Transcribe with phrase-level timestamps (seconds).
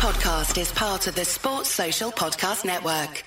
[0.00, 3.22] podcast is part of the Sports Social Podcast Network.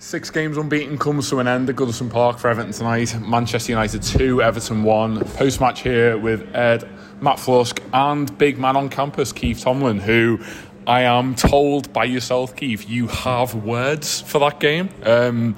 [0.00, 3.16] Six games unbeaten comes to an end at Goodison Park for Everton tonight.
[3.20, 5.20] Manchester United 2, Everton 1.
[5.36, 6.90] Post match here with Ed,
[7.20, 10.40] Matt Flusk, and big man on campus, Keith Tomlin, who
[10.84, 14.88] I am told by yourself, Keith, you have words for that game.
[15.04, 15.54] Um,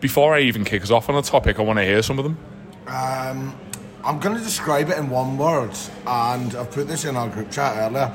[0.00, 2.24] before I even kick us off on a topic, I want to hear some of
[2.24, 2.36] them.
[2.88, 3.56] Um,
[4.02, 7.52] I'm going to describe it in one word, and I've put this in our group
[7.52, 8.12] chat earlier.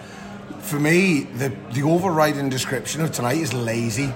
[0.59, 4.13] For me, the the overriding description of tonight is lazy.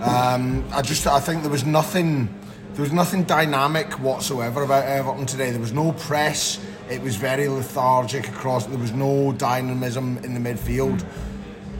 [0.00, 2.28] Um, I just I think there was nothing
[2.74, 5.50] there was nothing dynamic whatsoever about Everton today.
[5.50, 6.58] There was no press.
[6.88, 8.66] It was very lethargic across.
[8.66, 11.04] There was no dynamism in the midfield.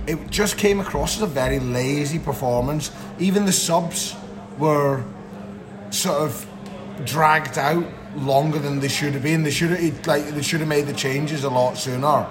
[0.06, 2.90] It just came across as a very lazy performance.
[3.18, 4.16] Even the subs
[4.58, 5.04] were
[5.90, 6.46] sort of
[7.04, 9.42] dragged out longer than they should have been.
[9.42, 12.26] They should have like they should have made the changes a lot sooner,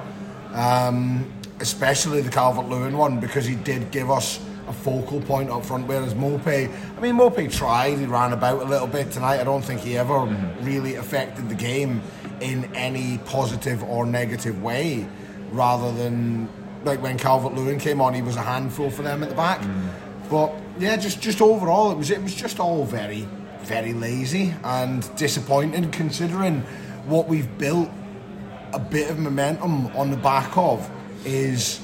[0.54, 5.66] um, especially the Calvert Lewin one because he did give us a focal point up
[5.66, 5.88] front.
[5.88, 9.40] Whereas Maupay, I mean Maupay tried, he ran about a little bit tonight.
[9.40, 10.66] I don't think he ever mm-hmm.
[10.66, 12.02] really affected the game
[12.40, 15.08] in any positive or negative way.
[15.52, 16.48] Rather than
[16.84, 19.60] like when Calvert Lewin came on, he was a handful for them at the back.
[19.62, 19.90] Mm.
[20.30, 23.28] But yeah, just just overall, it was it was just all very
[23.62, 26.62] very lazy and disappointing considering
[27.06, 27.90] what we've built
[28.74, 30.90] a bit of momentum on the back of
[31.26, 31.82] is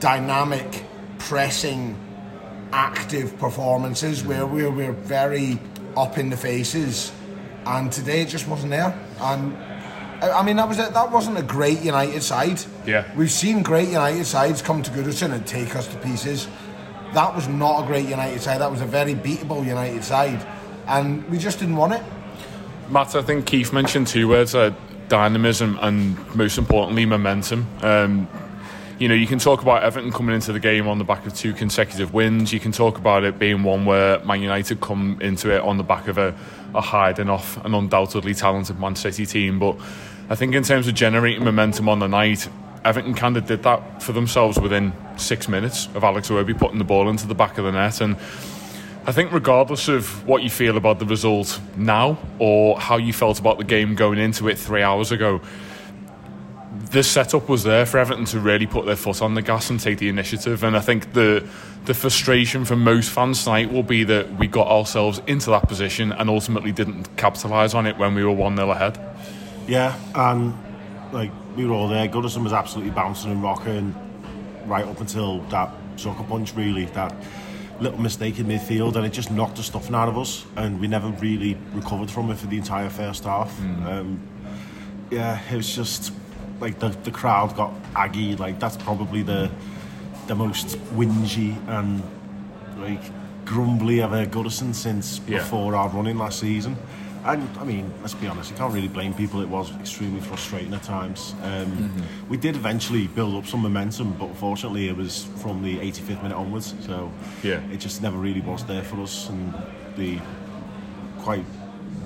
[0.00, 0.84] dynamic
[1.18, 1.98] pressing
[2.72, 5.58] active performances where we're, we're very
[5.96, 7.12] up in the faces.
[7.64, 8.98] And today it just wasn't there.
[9.20, 9.56] And
[10.22, 12.60] I mean that was a, that wasn't a great United side.
[12.86, 13.04] Yeah.
[13.16, 16.48] We've seen great United sides come to Goodison and take us to pieces.
[17.12, 18.60] That was not a great United side.
[18.60, 20.46] That was a very beatable United side.
[20.86, 22.02] And we just didn't want it.
[22.88, 24.72] Matt, I think Keith mentioned two words: uh,
[25.08, 27.66] dynamism and most importantly, momentum.
[27.82, 28.28] Um,
[28.98, 31.34] you know, you can talk about Everton coming into the game on the back of
[31.34, 32.52] two consecutive wins.
[32.52, 35.82] You can talk about it being one where Man United come into it on the
[35.82, 36.34] back of a,
[36.74, 39.58] a hiding off an undoubtedly talented Man City team.
[39.58, 39.76] But
[40.30, 42.48] I think in terms of generating momentum on the night,
[42.86, 46.84] Everton kind of did that for themselves within six minutes of Alex Iwobi putting the
[46.84, 48.16] ball into the back of the net and
[49.06, 53.38] I think, regardless of what you feel about the result now or how you felt
[53.38, 55.40] about the game going into it three hours ago,
[56.90, 59.78] the setup was there for Everton to really put their foot on the gas and
[59.78, 60.64] take the initiative.
[60.64, 61.46] And I think the
[61.84, 66.10] the frustration for most fans tonight will be that we got ourselves into that position
[66.10, 68.98] and ultimately didn't capitalise on it when we were one 0 ahead.
[69.68, 70.52] Yeah, and
[71.12, 72.08] like we were all there.
[72.08, 73.94] Goodison was absolutely bouncing and rocking
[74.66, 76.54] right up until that sucker punch.
[76.56, 77.14] Really, that
[77.80, 80.88] little mistake in midfield and it just knocked the stuffing out of us and we
[80.88, 83.52] never really recovered from it for the entire first half.
[83.58, 83.86] Mm.
[83.86, 84.20] Um,
[85.10, 86.12] yeah, it was just
[86.60, 88.36] like the, the crowd got aggy.
[88.36, 89.50] Like that's probably the
[90.26, 92.02] the most whingy and
[92.78, 93.02] like
[93.44, 95.38] grumbly I've heard Goodison since yeah.
[95.38, 96.76] before our running last season.
[97.26, 99.40] And I mean, let's be honest, you can't really blame people.
[99.40, 101.34] It was extremely frustrating at times.
[101.42, 102.28] Um, mm-hmm.
[102.28, 106.36] We did eventually build up some momentum, but unfortunately, it was from the 85th minute
[106.36, 106.74] onwards.
[106.82, 107.10] So
[107.42, 109.52] yeah, it just never really was there for us, and
[109.96, 110.20] the
[111.18, 111.44] quite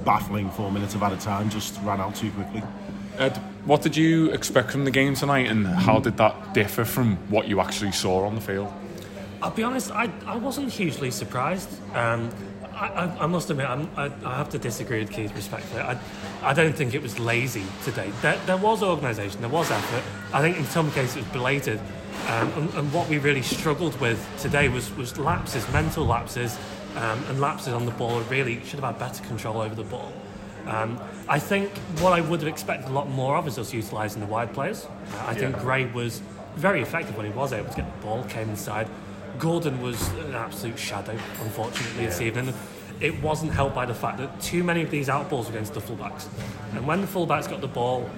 [0.06, 2.62] baffling four minutes of at a time just ran out too quickly.
[3.18, 7.16] Ed, what did you expect from the game tonight, and how did that differ from
[7.28, 8.72] what you actually saw on the field?
[9.42, 11.68] I'll be honest, I, I wasn't hugely surprised.
[11.94, 12.30] Um,
[12.80, 15.82] I, I, must admit, I, I have to disagree with Keith respectfully.
[15.82, 16.00] I,
[16.42, 18.10] I don't think it was lazy today.
[18.22, 20.02] There, there was organisation, there was effort.
[20.32, 21.78] I think in some cases it was belated.
[22.28, 26.58] Um, and, and, what we really struggled with today was, was lapses, mental lapses,
[26.96, 28.20] um, and lapses on the ball.
[28.22, 30.12] Really should have had better control over the ball.
[30.66, 31.70] Um, I think
[32.00, 34.86] what I would have expected a lot more of is us utilising the wide players.
[35.20, 35.38] I yeah.
[35.38, 36.22] think Gray was
[36.56, 38.88] very effective when he was able to get the ball, came inside.
[39.38, 42.08] Gordon was an absolute shadow, unfortunately, yeah.
[42.08, 42.54] this evening.
[43.00, 45.80] It wasn't helped by the fact that too many of these outballs were against the
[45.80, 46.28] fullbacks.
[46.74, 48.10] And when the fullbacks got the ball,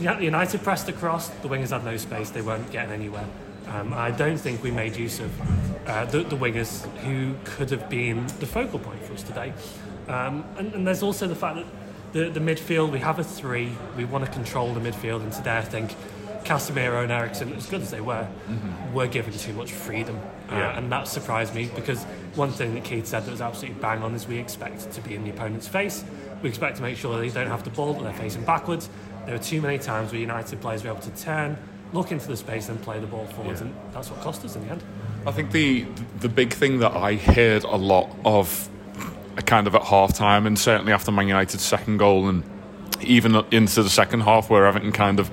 [0.00, 3.26] United pressed across, the wingers had no space, they weren't getting anywhere.
[3.68, 7.88] Um, I don't think we made use of uh, the, the, wingers who could have
[7.88, 9.52] been the focal point for us today.
[10.08, 11.66] Um, and, and, there's also the fact that
[12.12, 15.56] the, the midfield, we have a three, we want to control the midfield, and today
[15.56, 15.94] I think
[16.44, 18.92] Casemiro and Eriksen, as good as they were, mm-hmm.
[18.92, 20.20] were given too much freedom.
[20.50, 20.78] Uh, yeah.
[20.78, 22.04] and that surprised me because
[22.34, 25.14] one thing that Keith said that was absolutely bang on is we expect to be
[25.14, 26.04] in the opponent's face.
[26.42, 28.90] We expect to make sure that they don't have the ball, that they're facing backwards.
[29.24, 31.56] There were too many times where United players were able to turn,
[31.94, 33.68] look into the space, and play the ball forwards, yeah.
[33.68, 34.82] and that's what cost us in the end.
[35.26, 35.86] I think the
[36.20, 38.68] the big thing that I heard a lot of,
[39.46, 42.44] kind of at half time, and certainly after Man United's second goal, and
[43.00, 45.30] even into the second half, where Everton kind of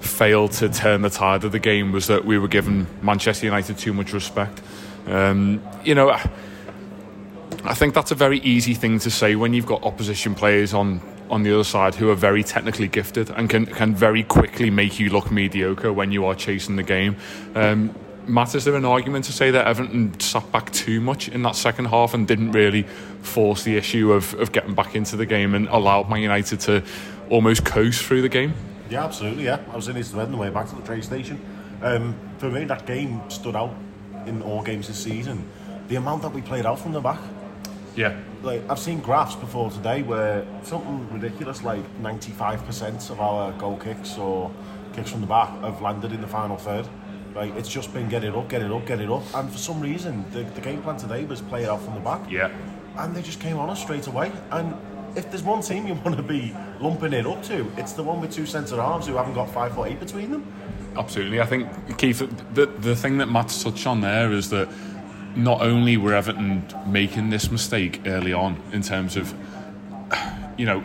[0.00, 3.78] failed to turn the tide of the game was that we were giving Manchester United
[3.78, 4.60] too much respect.
[5.06, 9.82] Um, you know, I think that's a very easy thing to say when you've got
[9.82, 11.00] opposition players on
[11.30, 14.98] on the other side who are very technically gifted and can can very quickly make
[14.98, 17.16] you look mediocre when you are chasing the game.
[17.54, 17.94] Um,
[18.26, 21.56] Matt, is there an argument to say that Everton sat back too much in that
[21.56, 22.82] second half and didn't really
[23.22, 26.84] force the issue of, of getting back into the game and allowed Man United to
[27.28, 28.54] almost coast through the game?
[28.90, 29.44] Yeah, absolutely.
[29.44, 31.40] Yeah, I was in his East on the way back to the train station.
[31.80, 33.74] Um, for me, that game stood out
[34.26, 35.48] in all games this season.
[35.88, 37.20] The amount that we played out from the back.
[37.96, 38.18] Yeah.
[38.42, 44.18] Like I've seen graphs before today where something ridiculous like 95% of our goal kicks
[44.18, 44.50] or
[44.92, 46.88] kicks from the back have landed in the final third.
[47.34, 49.58] Like it's just been get it up, get it up, get it up, and for
[49.58, 52.30] some reason the, the game plan today was play it out from the back.
[52.30, 52.50] Yeah.
[52.96, 54.32] And they just came on us straight away.
[54.50, 54.74] And
[55.16, 58.20] if there's one team you want to be lumping it up to, it's the one
[58.20, 60.52] with two centre halves who haven't got five foot eight between them.
[60.96, 61.40] Absolutely.
[61.40, 61.68] I think
[61.98, 62.18] Keith,
[62.54, 64.68] the the thing that Matt's touched on there is that
[65.36, 69.32] not only were Everton making this mistake early on in terms of,
[70.56, 70.82] you know,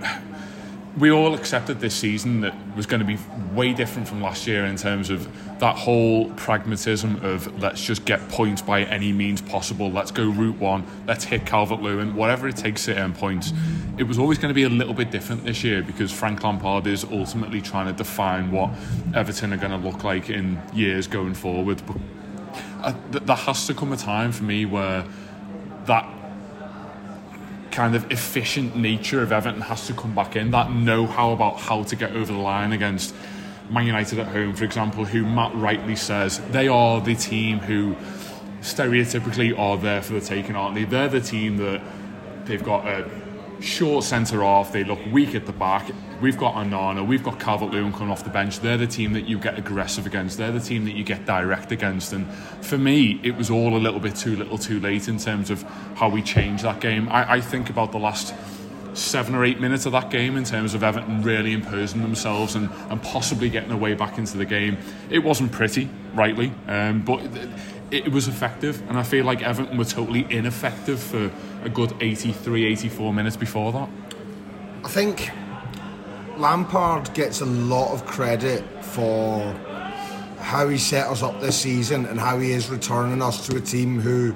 [0.98, 3.18] we all accepted this season that was going to be
[3.54, 5.28] way different from last year in terms of
[5.60, 9.92] that whole pragmatism of let's just get points by any means possible.
[9.92, 10.86] Let's go route one.
[11.06, 13.52] Let's hit Calvert Lewin, whatever it takes to earn points.
[13.98, 16.88] It was always going to be a little bit different this year because Frank Lampard
[16.88, 18.72] is ultimately trying to define what
[19.14, 21.82] Everton are going to look like in years going forward.
[21.86, 21.98] But
[22.82, 25.06] uh, there has to come a time for me where
[25.86, 26.15] that
[27.76, 30.52] kind of efficient nature of Everton has to come back in.
[30.52, 33.14] That know how about how to get over the line against
[33.70, 37.96] Man United at home, for example, who Matt rightly says they are the team who
[38.62, 40.86] stereotypically are there for the taking, aren't they?
[40.86, 41.82] They're the team that
[42.46, 43.10] they've got a
[43.66, 45.90] short centre off, they look weak at the back.
[46.22, 48.60] We've got Onana, we've got Calvert Lewin coming off the bench.
[48.60, 51.72] They're the team that you get aggressive against, they're the team that you get direct
[51.72, 52.14] against.
[52.14, 52.32] And
[52.62, 55.64] for me, it was all a little bit too little too late in terms of
[55.96, 57.10] how we changed that game.
[57.10, 58.34] I, I think about the last
[58.94, 62.70] seven or eight minutes of that game in terms of Everton really imposing themselves and,
[62.90, 64.78] and possibly getting their way back into the game.
[65.10, 67.22] It wasn't pretty, rightly, um, but
[67.92, 71.32] it, was effective, and I feel like Everton were totally ineffective for
[71.64, 73.90] a good 83, 84 minutes before that.
[74.84, 75.30] I think
[76.38, 79.54] Lampard gets a lot of credit for
[80.40, 83.62] how he set us up this season and how he is returning us to a
[83.62, 84.36] team who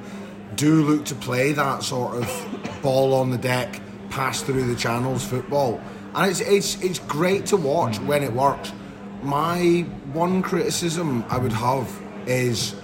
[0.55, 3.79] do look to play that sort of ball on the deck,
[4.09, 5.79] pass through the channels football.
[6.15, 8.73] And it's, it's, it's great to watch when it works.
[9.21, 11.89] My one criticism I would have
[12.25, 12.75] is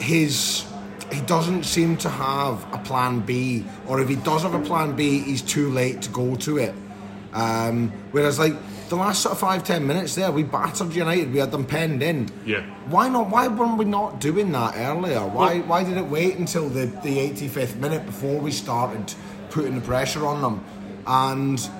[0.00, 0.66] his
[1.12, 4.94] he doesn't seem to have a plan B, or if he does have a plan
[4.94, 6.74] B, he's too late to go to it.
[7.32, 8.54] Um, whereas, like
[8.88, 11.32] the last sort of five ten minutes there, we battered United.
[11.32, 12.28] We had them penned in.
[12.44, 12.62] Yeah.
[12.86, 13.30] Why not?
[13.30, 15.20] Why weren't we not doing that earlier?
[15.20, 15.58] Why?
[15.58, 19.14] Well, why did it wait until the the 85th minute before we started
[19.50, 20.64] putting the pressure on them?
[21.06, 21.70] And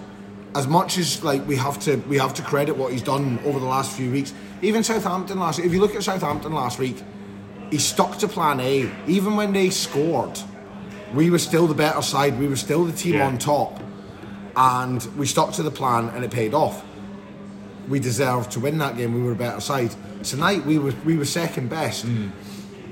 [0.55, 3.59] as much as like we have to we have to credit what he's done over
[3.59, 4.33] the last few weeks.
[4.63, 5.59] Even Southampton last.
[5.59, 7.03] If you look at Southampton last week,
[7.71, 8.91] he stuck to plan A.
[9.07, 10.39] Even when they scored,
[11.15, 12.39] we were still the better side.
[12.39, 13.27] We were still the team Yeah.
[13.27, 13.81] on top,
[14.57, 16.83] and we stuck to the plan, and it paid off.
[17.89, 19.15] We deserved to win that game.
[19.15, 19.95] We were a better side.
[20.23, 22.29] Tonight we were we were second best, hmm.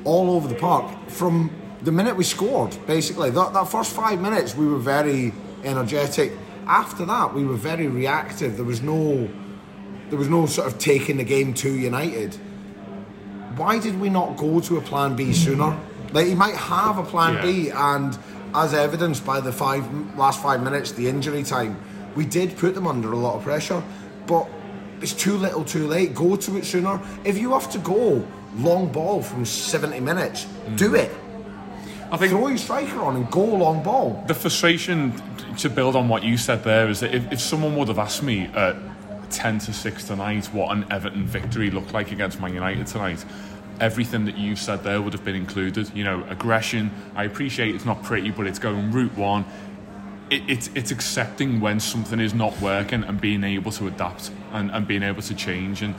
[0.04, 1.50] all over the park from
[1.82, 2.76] the minute we scored.
[2.86, 5.32] Basically, that that first five minutes we were very
[5.64, 6.32] energetic.
[6.66, 8.56] After that, we were very reactive.
[8.56, 9.28] There was no
[10.10, 12.38] there was no sort of taking the game to United
[13.58, 15.76] why did we not go to a plan B sooner?
[16.12, 17.42] Like he might have a plan Yeah.
[17.42, 18.18] B, and
[18.54, 19.84] as evidenced by the five
[20.16, 21.76] last five minutes, the injury time,
[22.16, 23.82] we did put them under a lot of pressure.
[24.26, 24.48] But
[25.00, 26.14] it's too little, too late.
[26.14, 27.00] Go to it sooner.
[27.24, 30.46] If you have to go long ball from seventy minutes,
[30.76, 30.98] do mm.
[31.04, 31.10] it.
[32.10, 34.24] I think Throw your striker on and go long ball.
[34.26, 35.12] the frustration
[35.58, 38.22] to build on what you said there is that if, if someone would have asked
[38.22, 38.76] me at
[39.30, 43.24] 10 to 6 tonight what an Everton victory looked like against Man United tonight,
[43.80, 45.90] everything that you said there would have been included.
[45.94, 46.90] You know, aggression.
[47.14, 49.44] I appreciate it's not pretty, but it's going route one.
[50.30, 54.70] It, it's it's accepting when something is not working and being able to adapt and,
[54.70, 55.94] and being able to change and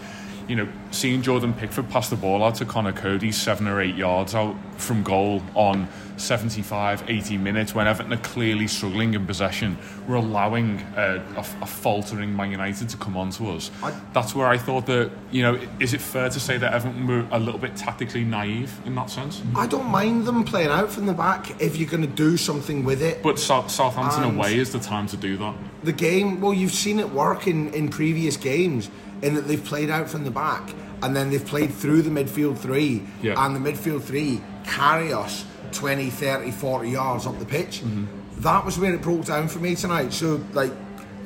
[0.49, 3.95] you know seeing Jordan Pickford pass the ball out to Conor Coady seven or eight
[3.95, 5.87] yards out from goal on
[6.17, 9.77] 75 80 minutes when Everton are clearly struggling in possession
[10.07, 13.69] we're allowing a, a, a faltering Man United to come onto us.
[14.13, 17.25] That's where I thought that you know is it fair to say that Everton were
[17.31, 19.41] a little bit tactically naive in that sense?
[19.55, 22.83] I don't mind them playing out from the back if you're going to do something
[22.83, 23.21] with it.
[23.21, 25.55] but South, Southampton And- away is the time to do that.
[25.83, 28.89] The game well you've seen it work in, in previous games
[29.21, 32.57] in that they've played out from the back and then they've played through the midfield
[32.57, 33.45] three Yeah.
[33.45, 37.81] and the midfield three carry us 20, 30, 40 yards up the pitch.
[37.81, 38.41] Mm-hmm.
[38.41, 40.13] That was where it broke down for me tonight.
[40.13, 40.71] So, like,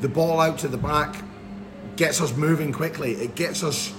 [0.01, 1.15] the ball out to the back
[1.95, 3.13] gets us moving quickly.
[3.13, 3.93] It gets us,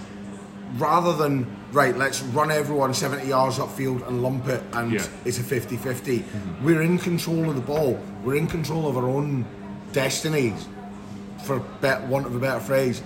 [0.77, 5.07] rather than, right, let's run everyone 70 yards upfield and lump it and Yeah.
[5.25, 6.25] it's a 50 50.
[6.63, 7.99] We're in control of the ball.
[8.25, 9.45] We're in control of our own
[9.93, 10.67] destinies,
[11.45, 11.63] for
[12.09, 13.01] want of a better phrase.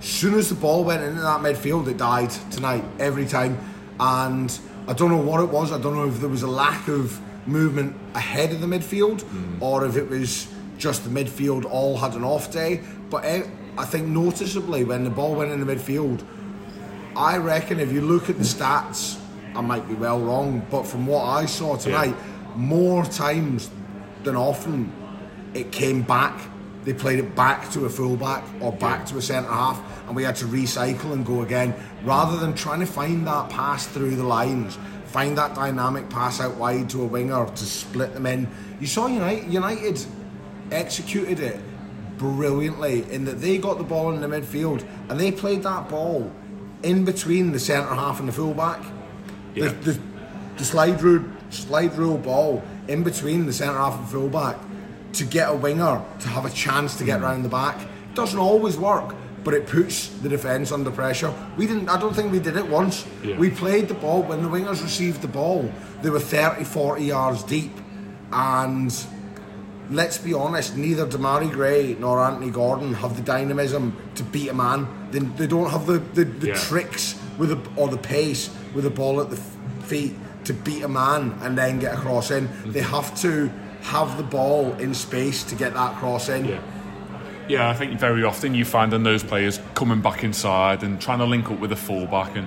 [0.00, 3.58] Soon as the ball went into that midfield, it died tonight every time.
[3.98, 5.72] And I don't know what it was.
[5.72, 9.24] I don't know if there was a lack of movement ahead of the midfield
[9.60, 12.82] or if it was just the midfield all had an off day.
[13.10, 13.42] But eh,
[13.76, 16.24] I think noticeably when the ball went in the midfield,
[17.16, 19.18] I reckon if you look at the stats,
[19.54, 22.14] I might be well wrong, but from what I saw tonight,
[22.54, 23.70] more times
[24.22, 24.92] than often
[25.54, 26.38] it came back.
[26.88, 30.22] They played it back to a fullback or back to a centre half, and we
[30.22, 34.24] had to recycle and go again rather than trying to find that pass through the
[34.24, 38.48] lines, find that dynamic pass out wide to a winger to split them in.
[38.80, 40.02] You saw United, United
[40.72, 41.60] executed it
[42.16, 46.32] brilliantly in that they got the ball in the midfield and they played that ball
[46.82, 48.82] in between the centre half and the fullback.
[49.54, 49.68] Yeah.
[49.82, 50.00] The, the,
[50.56, 54.56] the slide rule slide rule ball in between the centre half and fullback
[55.14, 57.24] to get a winger to have a chance to get hmm.
[57.24, 57.86] round the back.
[58.14, 61.32] Doesn't always work, but it puts the defence under pressure.
[61.56, 63.06] We didn't I don't think we did it once.
[63.22, 63.38] Yeah.
[63.38, 65.70] We played the ball when the wingers received the ball,
[66.02, 67.72] they were 30, 40 yards deep
[68.32, 68.92] and
[69.90, 74.54] let's be honest, neither Demarai Gray nor Anthony Gordon have the dynamism to beat a
[74.54, 74.86] man.
[75.10, 76.54] They, they don't have the, the, the Yeah.
[76.54, 79.36] tricks with the, or the pace with the ball at the
[79.86, 82.46] feet to beat a man and then get a cross in.
[82.46, 82.72] Hmm.
[82.72, 83.50] They have to
[83.88, 86.44] have the ball in space to get that cross in.
[86.44, 86.60] Yeah.
[87.48, 91.20] Yeah, I think very often you find in those players coming back inside and trying
[91.20, 92.36] to link up with a fullback.
[92.36, 92.46] And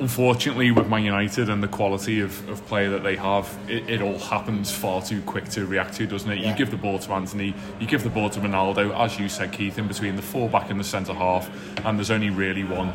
[0.00, 4.02] unfortunately, with Man United and the quality of, of player that they have, it, it
[4.02, 6.40] all happens far too quick to react to, doesn't it?
[6.40, 6.50] Yeah.
[6.50, 9.52] You give the ball to Antony, you give the ball to Ronaldo, as you said,
[9.52, 11.48] Keith, in between the fullback and the centre half,
[11.86, 12.88] and there's only really one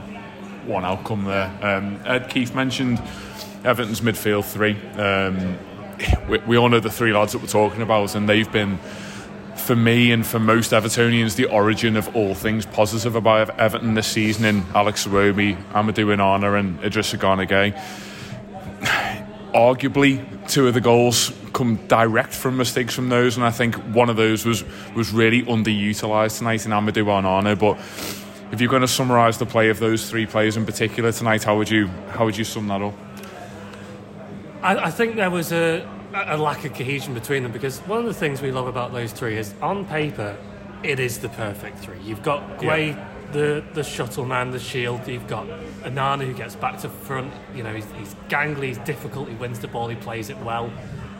[0.65, 1.51] one outcome there.
[1.62, 3.01] Um, Ed Keith mentioned
[3.63, 4.75] Everton's midfield three.
[4.98, 5.58] Um,
[6.27, 8.79] we, we all know the three lads that we're talking about, and they've been
[9.55, 14.07] for me and for most Evertonians, the origin of all things positive about Everton this
[14.07, 17.74] season in Alex Iwobi, Amadou Onana and Idrissa Gana Gueye.
[19.53, 24.10] Arguably, two of the goals come direct from mistakes from those, and I think one
[24.10, 24.63] of those was,
[24.95, 27.57] was really underutilised tonight in Amadou Onana.
[27.57, 27.77] But
[28.51, 31.57] if you're going to summarise the play of those three players in particular tonight, how
[31.57, 32.93] would you how would you sum that up?
[34.65, 38.13] I think there was a, a lack of cohesion between them because one of the
[38.13, 40.38] things we love about those three is on paper,
[40.84, 42.00] it is the perfect three.
[42.03, 43.08] You've got Gueye, Yeah.
[43.32, 45.08] the, the shuttle man, the shield.
[45.08, 45.48] You've got
[45.84, 47.34] Onana who gets back to front.
[47.55, 50.72] You know, he's, he's gangly, he's difficult, he wins the ball, he plays it well.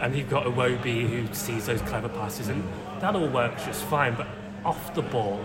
[0.01, 2.63] And you've got Iwobi who sees those clever passes, and
[3.00, 4.15] that all works just fine.
[4.15, 4.27] But
[4.65, 5.43] off the ball,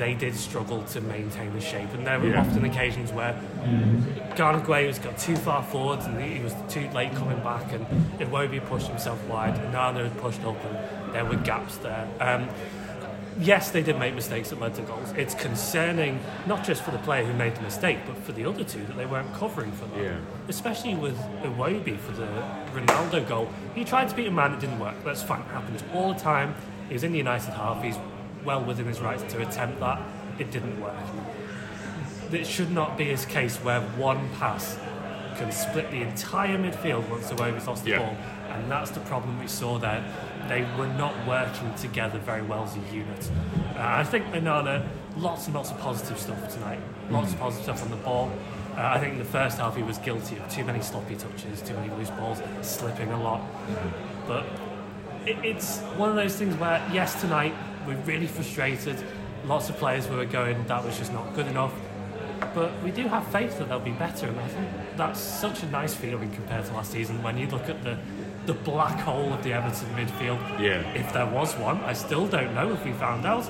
[0.00, 2.40] they did struggle to maintain the shape, and there were Yeah.
[2.40, 3.34] often occasions where
[4.34, 7.86] Gueye was got too far forwards and he was too late coming back, and
[8.18, 12.08] Iwobi pushed himself wide, and Nana had pushed up, and there were gaps there.
[12.18, 12.48] Um,
[13.38, 15.12] yes, they did make mistakes that led to goals.
[15.18, 18.64] It's concerning not just for the player who made the mistake, but for the other
[18.64, 20.02] two that they weren't covering for them.
[20.02, 20.16] Yeah.
[20.48, 22.28] Especially with Iwobi for the
[22.74, 23.50] Ronaldo goal.
[23.74, 24.94] He tried to beat a man, it didn't work.
[25.04, 26.54] That's fine, it happens all the time.
[26.88, 27.98] He was in the United half, he's
[28.44, 30.00] well within his rights to attempt that.
[30.38, 30.94] It didn't work.
[32.32, 34.78] It should not be a case where one pass
[35.36, 37.98] can split the entire midfield once Iwobi's lost the Yeah.
[37.98, 38.16] ball.
[38.52, 40.02] And that's the problem we saw there.
[40.48, 43.30] They were not working together very well as a unit.
[43.76, 44.84] Uh, I think Onana,
[45.16, 46.80] lots and lots of positive stuff tonight.
[47.10, 48.30] Lots of positive stuff on the ball.
[48.76, 51.62] Uh, I think in the first half he was guilty of too many sloppy touches,
[51.62, 53.40] too many loose balls, slipping a lot.
[54.26, 54.44] But
[55.26, 57.54] it, it's one of those things where, yes, tonight
[57.86, 58.96] we're really frustrated.
[59.44, 61.72] Lots of players were going, that was just not good enough.
[62.54, 65.66] But we do have faith that they'll be better, and I think that's such a
[65.66, 67.98] nice feeling compared to last season when you look at the
[68.46, 70.40] the black hole of the Everton midfield.
[70.58, 70.80] Yeah.
[70.94, 73.48] If there was one, I still don't know if we found out.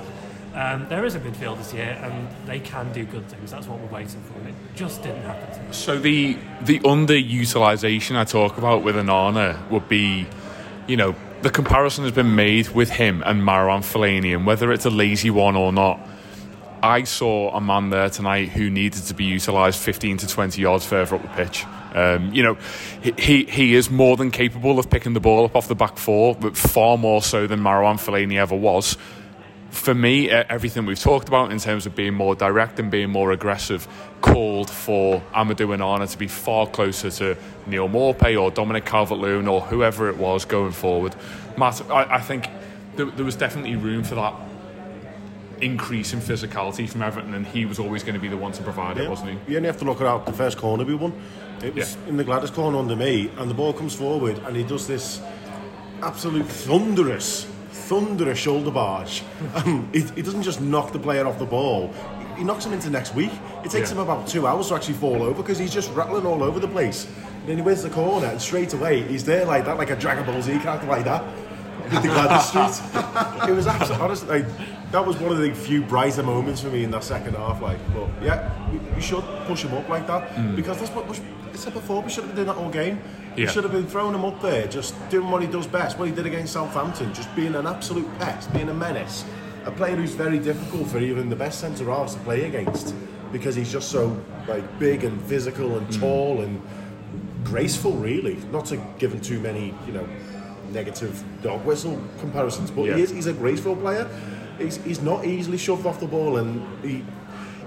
[0.53, 3.51] Um, there is a midfield this year, and they can do good things.
[3.51, 5.73] That's what we're waiting for, it just didn't happen.
[5.73, 10.27] So the the underutilization I talk about with Onana would be,
[10.87, 14.85] you know, the comparison has been made with him and Marouane Fellaini, and whether it's
[14.85, 15.99] a lazy one or not.
[16.83, 20.83] I saw a man there tonight who needed to be utilised 15 to 20 yards
[20.83, 21.63] further up the pitch.
[21.93, 22.57] Um, you know,
[23.03, 26.33] he- he is more than capable of picking the ball up off the back four,
[26.33, 28.97] but far more so than Marouane Fellaini ever was.
[29.71, 33.31] For me, everything we've talked about in terms of being more direct and being more
[33.31, 33.87] aggressive
[34.21, 39.61] called for Amadou Onana to be far closer to Neal Maupay or Dominic Calvert-Lewin or
[39.61, 41.15] whoever it was going forward.
[41.57, 42.47] Matt, I, I think
[42.95, 44.35] there, there was definitely room for that
[45.61, 48.61] increase in physicality from Everton, and he was always going to be the one to
[48.63, 49.51] provide it, wasn't he?
[49.51, 51.13] You only have to look at out the first corner we won.
[51.63, 52.09] It was Yeah.
[52.09, 55.21] in the Gwladys corner under me, and the ball comes forward, and he does this
[56.03, 59.23] absolute thunderous, thunderous shoulder barge.
[59.55, 61.93] Um, he, he doesn't just knock the player off the ball;
[62.37, 63.31] he knocks him into next week.
[63.65, 63.95] It takes Yeah.
[63.97, 66.67] him about two hours to actually fall over because he's just rattling all over the
[66.67, 67.05] place.
[67.41, 69.95] And then he wins the corner, and straight away he's there like that, like a
[69.95, 71.23] Dragon Ball Z character, like that.
[71.83, 73.49] With the Gwladys Street.
[73.49, 74.45] It was absolutely honestly like
[74.91, 77.61] that was one of the few brighter moments for me in that second half.
[77.61, 81.15] Like, but yeah, we, we should push him up like that because that's what we
[81.15, 82.01] should- I said before.
[82.01, 83.01] We should have been doing that all game.
[83.35, 83.49] We Yeah.
[83.49, 85.97] should have been throwing him up there, just doing what he does best.
[85.97, 89.23] What he did against Southampton, just being an absolute pest, being a menace.
[89.65, 92.93] A player who's very difficult for even the best centre halves to play against
[93.31, 95.99] because he's just so like big and physical and mm.
[95.99, 96.61] tall and
[97.43, 97.93] graceful.
[97.93, 100.07] Really, not to give him too many, you know,
[100.71, 102.95] negative dog whistle comparisons, but Yeah.
[102.95, 104.07] he is, he's a graceful player.
[104.57, 107.03] He's, he's not easily shoved off the ball and he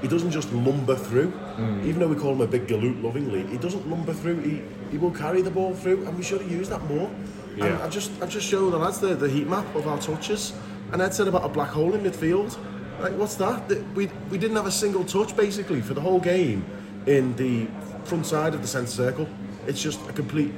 [0.04, 1.30] he doesn't just lumber through.
[1.30, 1.80] Hmm.
[1.88, 4.38] Even though we call him a big galoot lovingly, he doesn't lumber through.
[4.42, 7.10] He, he will carry the ball through and we should have used that more.
[7.54, 10.52] And I just I just showed the lads the, the heat map of our touches
[10.92, 12.58] and Ed said about a black hole in midfield.
[13.00, 13.66] Like what's that?
[13.94, 16.66] We, we didn't have a single touch basically for the whole game
[17.06, 17.66] in the
[18.04, 19.26] front side of the centre circle.
[19.66, 20.52] It's just a complete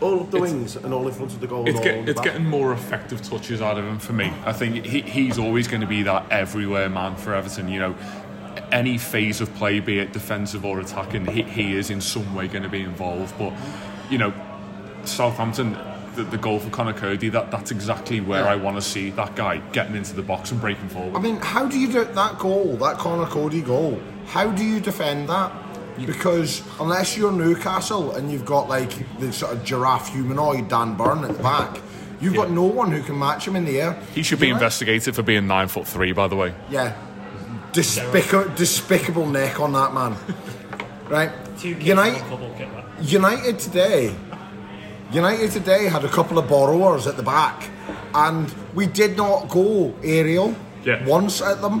[0.00, 1.68] all up the It's- wings and all in front of the goal.
[1.68, 4.32] It's, get, it's getting more effective touches out of him for me.
[4.44, 7.68] I think he, he's always going to be that everywhere man for Everton.
[7.68, 7.96] You know,
[8.72, 12.48] any phase of play, be it defensive or attacking, he, he is in some way
[12.48, 13.36] going to be involved.
[13.38, 13.52] But
[14.10, 14.32] you know,
[15.04, 15.76] Southampton,
[16.14, 19.36] the, the goal for Conor Coady, that, that's exactly where I want to see that
[19.36, 21.16] guy getting into the box and breaking forward.
[21.16, 24.00] I mean, how do you do that goal, that Conor Coady goal?
[24.26, 25.52] How do you defend that?
[26.06, 31.24] Because unless you're Newcastle and you've got like the sort of giraffe humanoid Dan Burn
[31.24, 31.80] at the back,
[32.20, 34.00] you've got no one who can match him in the air.
[34.14, 36.54] he should be investigated for being nine foot three, by the way.
[36.70, 36.96] Yeah,
[37.82, 40.16] Despica- despicable neck on that man.
[41.08, 41.30] Right,
[41.62, 42.18] United.
[42.18, 42.84] in a bubble get that.
[43.04, 44.14] United today,
[45.12, 47.68] United today had a couple of borrowers at the back,
[48.14, 51.04] and we did not go aerial Yeah.
[51.06, 51.80] once at them.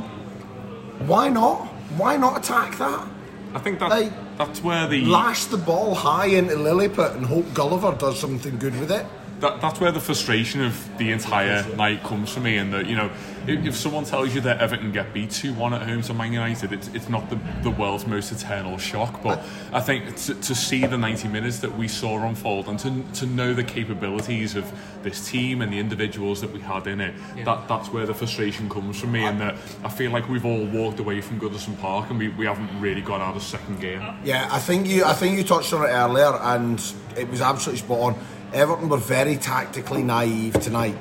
[1.06, 1.66] Why not?
[1.96, 3.06] Why not attack that?
[3.54, 7.52] I think that Like, that's where the Lash the ball high into Lilliput and hope
[7.54, 9.04] Gulliver does something good with it.
[9.40, 12.56] That, that's where the frustration of the entire night comes for me.
[12.56, 13.10] And that you know,
[13.46, 16.32] if, if someone tells you that Everton get beat two one at home to Man
[16.32, 19.22] United, it's, it's not the, the world's most eternal shock.
[19.22, 23.20] But I think to, to see the ninety minutes that we saw unfold and to,
[23.20, 24.70] to know the capabilities of
[25.02, 28.68] this team and the individuals that we had in it, that that's where the frustration
[28.68, 29.24] comes from me.
[29.24, 32.46] And that I feel like we've all walked away from Goodison Park and we, we
[32.46, 34.16] haven't really got out of second gear.
[34.24, 35.04] Yeah, I think you.
[35.04, 36.82] I think you touched on it earlier, and
[37.16, 38.18] it was absolutely spot on.
[38.52, 40.96] Everton were very tactically naive tonight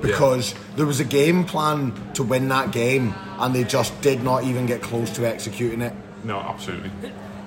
[0.00, 4.44] because there was a game plan to win that game, and they just did not
[4.44, 5.92] even get close to executing it.
[6.24, 6.90] No, absolutely.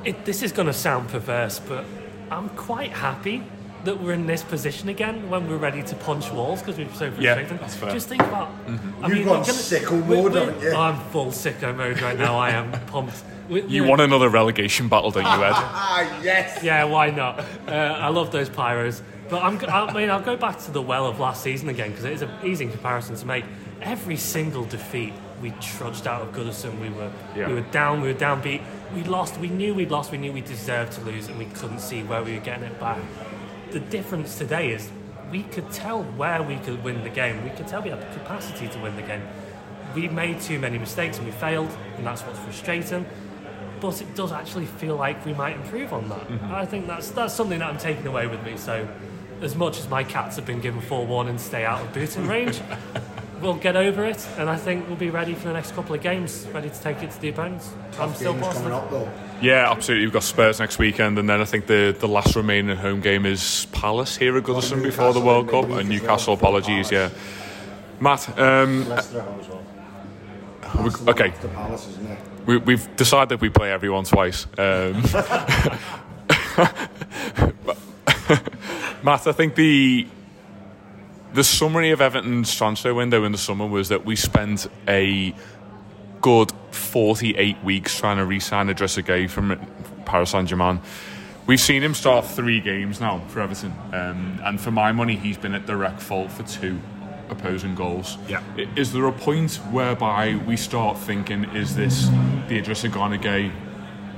[0.04, 1.86] It, this is going to sound perverse, but
[2.30, 3.44] I'm quite happy
[3.84, 7.06] that we're in this position again when we're ready to punch walls because we're so
[7.18, 7.60] Yeah, frustrated.
[7.60, 7.92] that's fair.
[7.92, 8.50] Just think about.
[8.68, 8.80] I You've
[9.18, 10.76] mean, gone we're gonna- sicko we're- mode, we're- haven't you?
[10.76, 12.38] I'm full sicko mode right now.
[12.38, 13.24] I am pumped.
[13.50, 15.52] We- You we're- want another relegation battle, don't you, Ed?
[15.56, 16.64] Ah, yes.
[16.64, 17.40] Yeah, why not?
[17.68, 19.02] Uh, I love those pyros.
[19.32, 22.04] But I'm, I mean, I'll go back to the well of last season again because
[22.04, 23.46] it is an easy comparison to make.
[23.82, 26.78] Every single defeat, we trudged out of Goodison.
[26.82, 27.48] We were, Yeah.
[27.48, 28.02] we were down.
[28.02, 28.62] We were downbeat.
[28.94, 29.38] We lost.
[29.40, 30.12] We knew we'd lost.
[30.12, 32.78] We knew we deserved to lose, and we couldn't see where we were getting it
[32.78, 33.00] back.
[33.72, 34.92] The difference today is
[35.32, 37.42] we could tell where we could win the game.
[37.46, 39.24] We could tell we had the capacity to win the game.
[39.96, 43.06] We made too many mistakes and we failed, and that's what's frustrating
[43.80, 46.28] but it does actually feel like we might improve on that.
[46.28, 46.54] Mm-hmm.
[46.54, 48.56] I think that's that's something that I'm taking away with me.
[48.56, 48.88] So,
[49.42, 52.60] as much as my cats have been given forewarning to stay out of booting range,
[53.42, 56.02] we'll get over it, and I think we'll be ready for the next couple of
[56.02, 57.72] games, ready to take it to the opponents.
[58.00, 58.72] I'm still Games positive.
[58.72, 59.12] coming up though.
[59.42, 60.06] Yeah, absolutely.
[60.06, 63.26] We've got Spurs next weekend, and then I think the, the last remaining home game
[63.26, 65.66] is Palace here at Goodison before the World Cup.
[65.70, 67.12] And Newcastle, well, apologies, Palace.
[67.14, 68.00] yeah.
[68.00, 69.64] Matt, um, Leicester at home as well.
[70.84, 72.20] we- okay, The Palace, isn't it?
[72.46, 74.46] we, we've decided we play everyone twice.
[74.60, 75.02] Um,
[79.04, 80.08] Matt, I think the
[81.34, 85.34] the summary of Everton's transfer window in the summer was that we spent a
[86.20, 89.58] good 48 weeks trying to re-sign Idrissa Gueye from
[90.06, 90.82] Paris Saint-Germain.
[91.48, 95.38] We've seen him start three games now for Everton, um, and for my money, he's
[95.38, 96.80] been at direct fault for two
[97.30, 98.18] opposing goals.
[98.28, 98.44] Yeah.
[98.76, 102.08] Is there a point whereby we start thinking, is this
[102.48, 103.52] the Idrissa Gana Gueye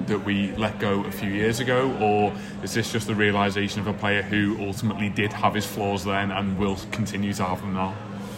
[0.08, 3.88] that we let go a few years ago, or is this just the realization of
[3.88, 7.73] a player who ultimately did have his flaws then and will continue to have them
[7.73, 7.93] now?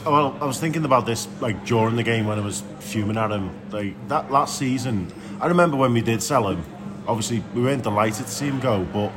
[0.06, 3.32] Well, I was thinking about this like during the game when I was fuming at
[3.32, 3.50] him.
[3.72, 6.64] Like that last season, I remember when we did sell him.
[7.08, 9.12] Obviously, we weren't delighted to see him go, but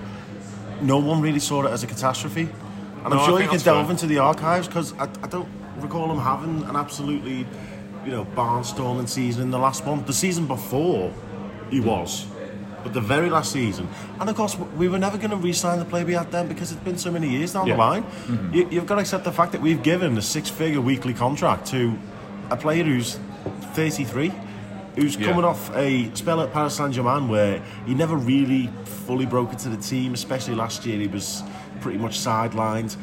[0.81, 2.49] no one really saw it as a catastrophe.
[3.05, 3.91] And No, I'm sure you can delve fair.
[3.93, 5.49] into the archives because I, I don't
[5.79, 7.47] recall him having an absolutely,
[8.05, 10.05] you know, barnstorming season in the last one.
[10.05, 11.13] The season before,
[11.71, 12.27] he was.
[12.85, 13.89] But the very last season,
[14.21, 16.71] and of course, we were never going to re-sign the player we had then because
[16.73, 17.75] it's been so many years down Yeah.
[17.75, 18.03] the line.
[18.05, 18.55] Mm-hmm.
[18.55, 21.99] You, you've got to accept the fact that we've given a six-figure weekly contract to
[22.51, 23.19] a player who's
[23.75, 24.33] 33,
[24.95, 25.27] who's Yeah.
[25.27, 29.77] coming off a spell at Paris Saint-Germain where he never really fully broke into the
[29.77, 30.15] team.
[30.15, 31.43] Especially last year, he was
[31.81, 32.97] pretty much sidelined.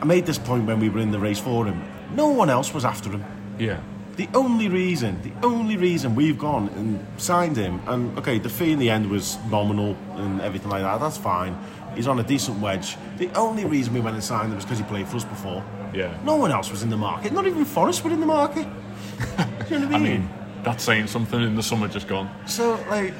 [0.00, 1.82] I made this point when we were in the race for him.
[2.14, 3.24] No one else was after him.
[3.58, 3.80] Yeah.
[4.16, 8.72] The only reason, the only reason we've gone and signed him, and okay, the fee
[8.72, 11.58] in the end was nominal and everything like that, that's fine.
[11.94, 12.96] He's on a decent wedge.
[13.16, 15.64] The only reason we went and signed him was because he played for us before.
[15.94, 16.16] Yeah.
[16.24, 17.32] No one else was in the market.
[17.32, 18.66] Not even Forest were in the market.
[19.68, 20.28] Do you know what I mean,
[20.62, 22.30] that's saying something in the summer just gone.
[22.46, 23.14] So, like,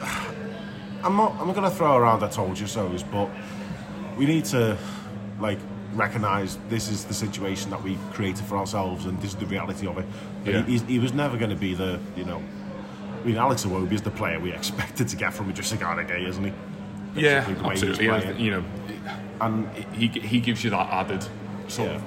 [1.02, 3.28] I'm not, I'm not going to throw around I told you so's, but
[4.16, 4.76] we need to,
[5.40, 5.58] like,
[5.94, 9.86] recognise this is the situation that we created for ourselves and this is the reality
[9.86, 10.06] of it.
[10.44, 10.62] But Yeah.
[10.64, 12.42] He, he was never going to be the, you know,
[13.22, 16.26] I mean, Alex Iwobi is the player we expected to get from Idrissa Gana Gueye,
[16.28, 16.52] isn't he?
[17.14, 18.20] Yeah, way he's absolutely.
[18.20, 18.64] Think, you know,
[19.40, 21.22] And he he gives you that added
[21.68, 21.96] sort Yeah.
[21.96, 22.02] of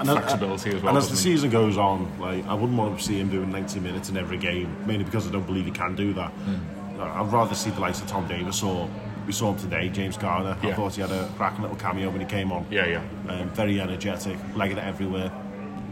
[0.00, 0.88] And as- flexibility as well.
[0.88, 1.20] And as the he?
[1.22, 4.38] season goes on, like I wouldn't want to see him doing 90 minutes in every
[4.38, 6.30] game, mainly because I don't believe he can do that.
[6.32, 7.00] Hmm.
[7.00, 8.88] I'd rather see the likes of Tom Davies or
[9.26, 10.56] we saw him today, James Garner.
[10.62, 10.74] I Yeah.
[10.74, 12.66] thought he had a cracking little cameo when he came on.
[12.70, 13.00] Yeah, yeah.
[13.28, 15.30] Um, very energetic, legging it everywhere.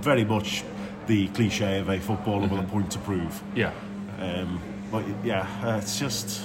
[0.00, 0.64] Very much
[1.06, 3.42] the cliche of a footballer with a point to prove.
[3.54, 3.70] Yeah.
[4.20, 4.60] Um,
[4.90, 6.40] but yeah, uh, it's just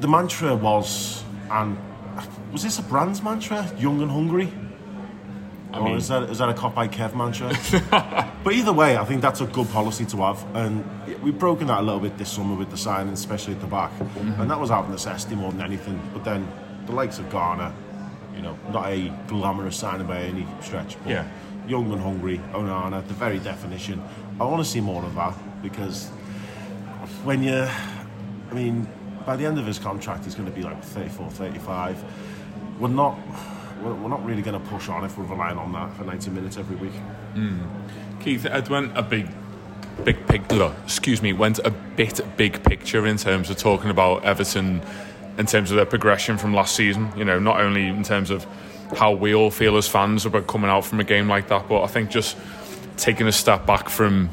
[0.00, 1.76] the mantra was, and
[2.52, 3.70] was this a brand's mantra?
[3.78, 4.52] Young and hungry.
[5.72, 7.52] I or mean- is that is that a cop by Kev mantra?
[8.44, 10.84] but either way, I think that's a good policy to have, and
[11.26, 13.90] we've broken that a little bit this summer with the signings, especially at the back,
[13.98, 14.40] Mm-hmm.
[14.42, 16.00] and that was out of necessity more than anything.
[16.14, 16.46] But then
[16.86, 17.72] the likes of Garner,
[18.36, 21.26] you know, not a glamorous signing by any stretch, but Yeah.
[21.66, 24.00] young and hungry, Onana, the very definition.
[24.40, 26.08] I want to see more of that because
[27.24, 27.66] when you,
[28.50, 28.86] I mean,
[29.26, 32.04] by the end of his contract, he's going to be like 34, 35.
[32.78, 33.18] We're not,
[33.82, 36.56] we're, not really going to push on if we're relying on that for 90 minutes
[36.56, 36.92] every week.
[38.20, 39.26] Keith, it went a big,
[40.04, 40.42] big pic.
[40.84, 44.80] Excuse me, went a bit big picture in terms of talking about Everton,
[45.36, 47.10] in terms of their progression from last season.
[47.16, 48.46] You know, not only in terms of
[48.96, 51.82] how we all feel as fans about coming out from a game like that, but
[51.82, 52.38] I think just
[52.96, 54.30] taking a step back from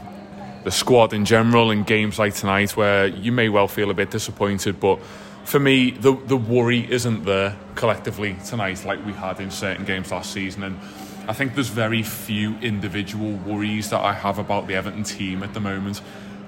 [0.64, 4.12] the squad in general in games like tonight, where you may well feel a bit
[4.12, 5.00] disappointed, but.
[5.44, 10.10] For me, the the worry isn't there collectively tonight like we had in certain games
[10.10, 10.80] last season, and
[11.26, 15.54] I think there's very few individual worries that I have about the Everton team at
[15.54, 16.02] the moment.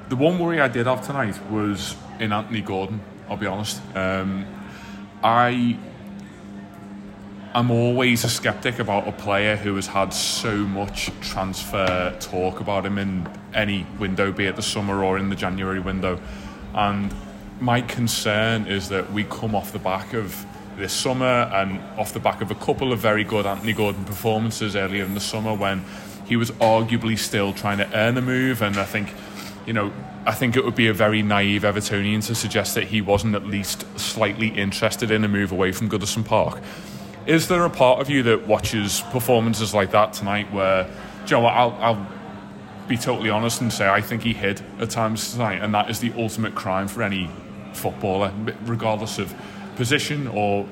[0.10, 3.00] The one worry I did have tonight was in Anthony Gordon.
[3.30, 3.82] I'll be honest.
[3.96, 4.46] Um,
[5.24, 5.80] I
[7.54, 12.86] I'm always a skeptic about a player who has had so much transfer talk about
[12.86, 16.20] him in any window, be it the summer or in the January window.
[16.74, 17.16] And
[17.62, 20.46] my concern is that we come off the back of
[20.78, 24.76] this summer and off the back of a couple of very good Anthony Gordon performances
[24.76, 25.84] earlier in the summer when
[26.26, 28.62] he was arguably still trying to earn a move.
[28.62, 29.14] And I think,
[29.66, 29.94] you know,
[30.26, 33.46] I think it would be a very naive Evertonian to suggest that he wasn't at
[33.46, 36.62] least slightly interested in a move away from Goodison Park.
[37.26, 40.90] Is there a part of you that watches performances like that tonight where,
[41.26, 42.08] Joe, know what, I'll, I'll
[42.88, 46.00] be totally honest and say I think he hid at times tonight, and that is
[46.00, 47.30] the ultimate crime for any
[47.74, 48.32] footballer,
[48.66, 49.34] regardless of
[49.76, 50.68] position or,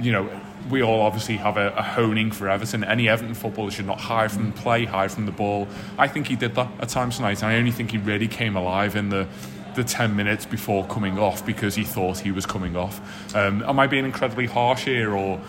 [0.00, 0.28] you know,
[0.70, 2.84] we all obviously have a, a honing for Everton.
[2.84, 5.66] Any Everton footballer should not hide from play, hide from the ball.
[5.98, 8.56] I think he did that at times tonight, and I only think he really came
[8.56, 9.26] alive in the
[9.74, 13.00] the 10 minutes before coming off because he thought he was coming off.
[13.34, 15.40] Um, am I being incredibly harsh here, or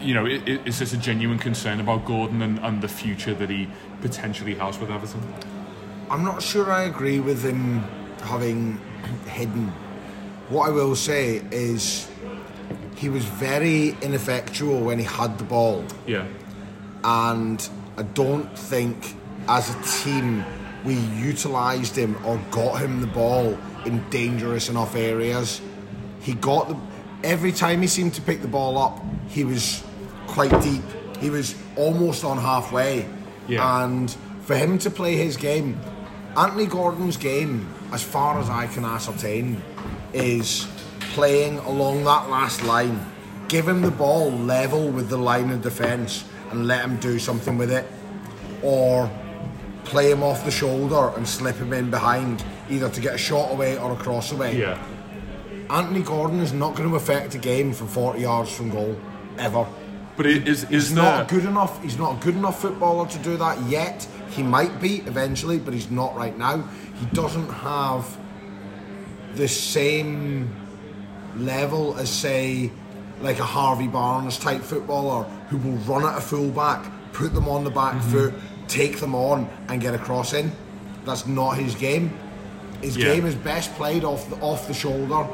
[0.00, 3.34] you know, i- i- is this a genuine concern about Gordon and, and the future
[3.34, 3.66] that he
[4.02, 5.20] potentially has with Everton?
[6.08, 7.80] I'm not sure I agree with him
[8.22, 8.80] having
[9.26, 9.72] hidden.
[10.48, 12.08] What I will say is
[12.96, 16.26] he was very ineffectual when he had the ball, Yeah,
[17.04, 19.16] and I don't think
[19.48, 20.44] as a team
[20.84, 25.60] we utilised him or got him the ball in dangerous enough areas.
[26.20, 26.76] He got the
[27.24, 29.82] every time he seemed to pick the ball up, he was
[30.26, 30.82] quite deep.
[31.20, 33.08] He was almost on halfway.
[33.48, 33.84] Yeah.
[33.84, 34.10] And
[34.42, 35.80] for him to play his game,
[36.36, 39.62] Anthony Gordon's game, as far as I can ascertain,
[40.16, 40.66] is
[41.12, 43.04] playing along that last line.
[43.48, 47.58] Give him the ball level with the line of defence and let him do something
[47.58, 47.86] with it.
[48.62, 49.10] Or
[49.84, 53.52] play him off the shoulder and slip him in behind, either to get a shot
[53.52, 54.58] away or a cross away.
[54.58, 54.82] Yeah.
[55.70, 58.96] Anthony Gordon is not going to affect a game from 40 yards from goal,
[59.38, 59.66] ever.
[60.16, 61.82] But it is is He's not good enough.
[61.82, 64.08] He's not a good enough footballer to do that yet.
[64.30, 66.62] He might be eventually, but he's not right now.
[66.98, 68.18] He doesn't have
[69.36, 70.54] the same
[71.36, 72.70] level as say
[73.20, 77.64] like a Harvey Barnes type footballer who will run at a fullback, put them on
[77.64, 78.10] the back mm-hmm.
[78.10, 78.34] foot,
[78.68, 80.52] take them on, and get a cross in.
[81.04, 82.18] That's not his game.
[82.82, 83.14] His Yeah.
[83.14, 85.26] game is best played off the, off the shoulder,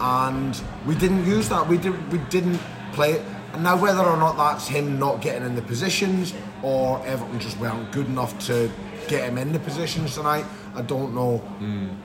[0.00, 1.68] and we didn't use that.
[1.68, 2.60] We did we didn't
[2.92, 3.22] play it.
[3.52, 7.58] And now whether or not that's him not getting in the positions or Everton just
[7.58, 8.70] weren't good enough to
[9.06, 10.44] get him in the positions tonight,
[10.74, 11.42] I don't know.
[11.60, 11.96] Mm.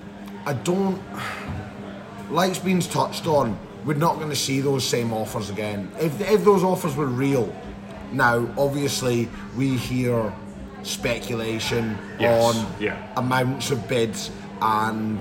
[0.45, 1.01] I don't.
[2.29, 3.58] Like's been touched on.
[3.86, 5.91] We're not going to see those same offers again.
[5.99, 7.53] If if those offers were real,
[8.12, 10.34] now obviously we hear
[10.84, 12.97] speculation Yes, on yeah.
[13.17, 15.19] amounts of bids and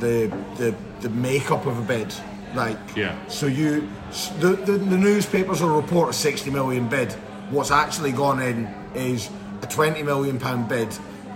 [0.00, 2.12] the the the makeup of a bid.
[2.54, 3.16] Like Yeah.
[3.28, 3.88] so you
[4.40, 7.12] the, the the newspapers will report a sixty million bid.
[7.50, 9.28] What's actually gone in is
[9.62, 10.88] a twenty million pound bid,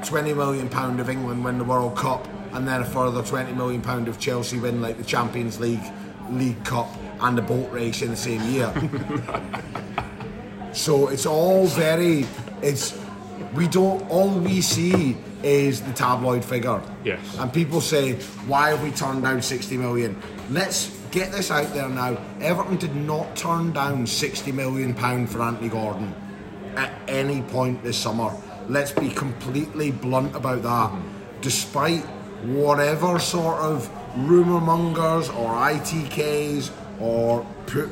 [0.05, 3.83] twenty million pound of England win the World Cup, and then a further twenty million
[3.83, 5.83] pound of Chelsea win like the Champions League,
[6.31, 6.89] League Cup,
[7.21, 8.73] and the boat race in the same year.
[10.73, 12.25] So it's all very.
[12.63, 12.99] It's
[13.55, 14.09] we don't.
[14.11, 16.81] All we see is the tabloid figure.
[17.05, 17.21] Yes.
[17.39, 18.15] And people say,
[18.47, 20.21] why have we turned down 60 million?
[20.51, 22.19] Let's get this out there now.
[22.41, 26.15] Everton did not turn down 60 million pound for Anthony Gordon
[26.77, 28.33] at any point this summer.
[28.69, 30.93] Let's be completely blunt about that.
[31.41, 32.05] Despite
[32.45, 36.71] whatever sort of rumour mongers or ITKs
[37.01, 37.91] or put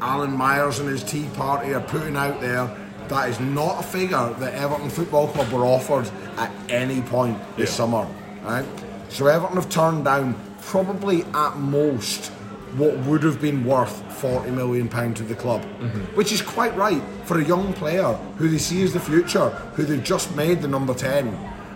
[0.00, 2.70] Alan Myers and his Tea Party are putting out there,
[3.08, 7.70] that is not a figure that Everton Football Club were offered at any point this
[7.70, 7.76] Yeah.
[7.76, 8.06] summer.
[8.44, 8.64] Right?
[9.08, 12.32] So Everton have turned down probably at most
[12.76, 16.00] what would have been worth forty million pound to the club, mm-hmm.
[16.16, 19.84] which is quite right for a young player who they see as the future, who
[19.84, 21.34] they've just made the number ten,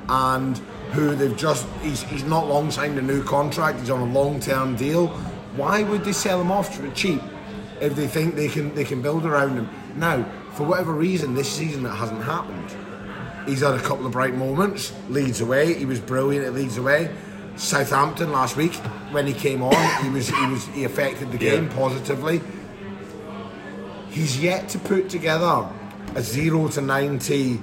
[0.09, 0.61] and
[0.93, 3.79] who they've just he's, he's not long signed a new contract.
[3.81, 5.09] He's on a long term deal.
[5.57, 7.23] Why would they sell him off for cheap
[7.81, 9.69] if they think they can they can build around him?
[9.97, 10.25] Now,
[10.55, 12.71] for whatever reason, this season that hasn't happened.
[13.47, 14.93] He's had a couple of bright moments.
[15.09, 17.11] Leeds away, he was brilliant at Leeds away.
[17.57, 18.75] Southampton last week
[19.13, 21.75] when he came on, he was he was he affected the game Yeah.
[21.77, 22.41] positively.
[24.11, 25.69] He's yet to put together
[26.15, 27.61] a zero to ninety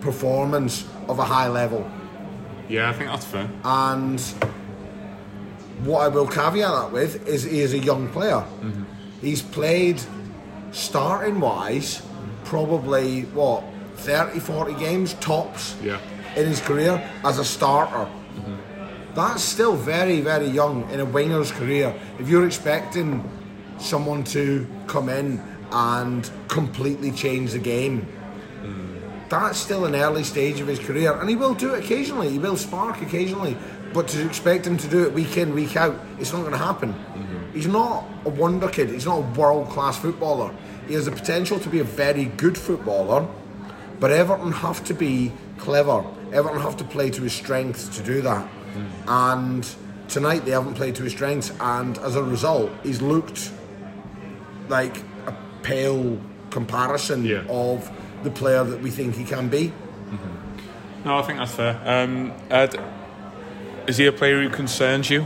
[0.00, 1.90] performance of a high level.
[2.68, 3.48] Yeah, I think that's fair.
[3.64, 4.20] And
[5.84, 8.40] what I will caveat that with is he is a young player.
[8.60, 8.84] Mm-hmm.
[9.20, 10.00] He's played
[10.72, 12.02] starting wise
[12.44, 13.64] probably what
[13.96, 15.98] 30 40 games tops Yeah.
[16.36, 18.08] in his career as a starter.
[18.10, 19.14] Mm-hmm.
[19.14, 21.94] That's still very very young in a winger's career.
[22.18, 23.22] If you're expecting
[23.78, 25.40] someone to come in
[25.72, 28.06] and completely change the game
[29.28, 32.30] that's still an early stage of his career, and he will do it occasionally.
[32.30, 33.56] He will spark occasionally,
[33.92, 36.58] but to expect him to do it week in, week out, it's not going to
[36.58, 36.92] happen.
[36.92, 37.52] Mm-hmm.
[37.52, 38.90] He's not a wonder kid.
[38.90, 40.54] He's not a world class footballer.
[40.86, 43.26] He has the potential to be a very good footballer,
[43.98, 46.04] but Everton have to be clever.
[46.32, 48.88] Everton have to play to his strengths to do that, mm.
[49.08, 49.68] and
[50.08, 53.50] tonight they haven't played to his strengths, and as a result, he's looked
[54.68, 56.18] like a pale
[56.50, 57.44] comparison Yeah.
[57.48, 57.90] of
[58.26, 59.72] the player that we think he can be.
[61.04, 61.80] No, I think that's fair.
[61.84, 62.74] Um, Ed,
[63.86, 65.24] is he a player who concerns you?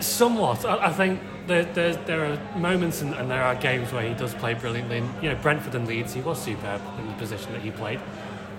[0.00, 0.64] Somewhat.
[0.64, 4.14] I, I think there, there, there are moments and, and there are games where he
[4.14, 4.98] does play brilliantly.
[4.98, 8.00] And, you know, Brentford and Leeds, he was superb in the position that he played.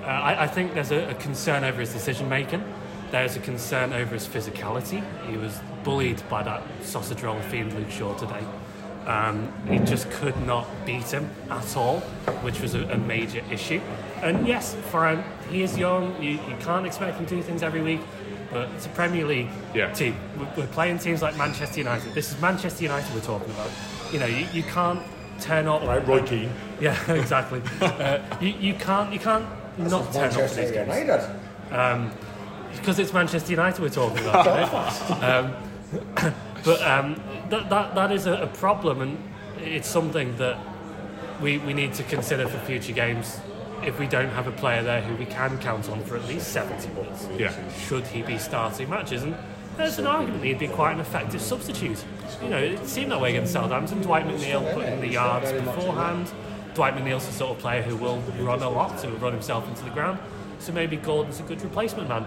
[0.04, 2.64] Uh, I, I think there's a, a concern over his decision making.
[3.10, 5.04] There's a concern over his physicality.
[5.28, 8.46] He was bullied by that sausage roll fiend Luke Shaw today.
[9.08, 12.00] Um, he just could not beat him at all,
[12.44, 13.82] which was a, a major issue.
[14.22, 16.22] And yes, for him, he is young.
[16.22, 18.02] You, you can't expect him to do things every week.
[18.52, 19.92] But it's a Premier League Yeah.
[19.94, 20.16] team.
[20.38, 22.14] We're- We're playing teams like Manchester United.
[22.14, 23.70] This is Manchester United we're talking about.
[24.12, 25.02] You know, you, you can't
[25.40, 25.82] turn up.
[25.84, 26.52] Right, Roy Keane.
[26.80, 27.62] Yeah, exactly.
[27.82, 29.46] uh, you, you can't you can't
[29.78, 31.24] not turn up to these games
[32.78, 34.46] because it's Manchester United we're talking about.
[34.46, 35.24] right?
[35.24, 35.56] um,
[36.66, 37.16] but um,
[37.52, 39.18] that, that that is a, problem, and
[39.62, 40.58] it's something that
[41.42, 43.40] we, we need to consider for future games
[43.84, 46.52] if we don't have a player there who we can count on for at least
[46.54, 47.28] 70 minutes.
[47.38, 47.54] Yeah.
[47.88, 49.24] Should he be starting matches?
[49.24, 49.36] And
[49.76, 52.04] there's an argument he'd be quite an effective substitute.
[52.44, 54.02] You know, it seemed that way against Southampton.
[54.02, 56.32] Dwight McNeil put in the yards beforehand.
[56.76, 59.68] Dwight McNeil's the sort of player who will run a lot, who will run himself
[59.68, 60.20] into the ground.
[60.60, 62.26] So maybe Gordon's a good replacement man.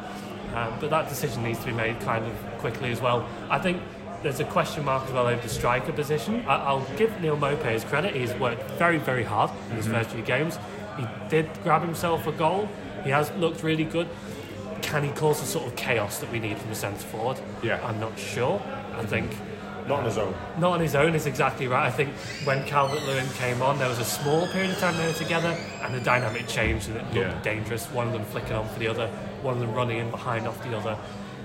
[0.55, 3.29] Um, but that decision needs to be made kind of quickly as well.
[3.51, 3.81] I think
[4.25, 6.45] there's a question mark as well over the striker position.
[6.49, 8.17] I, I'll give Neal Maupay his credit.
[8.17, 9.95] He's worked very, very hard in his mm-hmm.
[9.95, 10.59] first few games.
[10.97, 12.69] He did grab himself a goal.
[13.05, 14.09] He has looked really good.
[14.81, 17.39] Can he cause the sort of chaos that we need from the centre forward?
[17.63, 17.87] Yeah.
[17.87, 18.61] I'm not sure.
[18.65, 19.07] I mm-hmm.
[19.07, 19.37] think
[19.87, 20.35] Not on his own.
[20.59, 21.87] not on his own is exactly right.
[21.87, 22.11] I think
[22.45, 25.55] when Calvert Lewin came on, there was a small period of time they were together,
[25.83, 27.43] and the dynamic changed and it looked Yeah.
[27.43, 27.87] dangerous.
[27.91, 29.09] One of them flicking on for the other,
[29.43, 30.97] one of them running in behind off the other.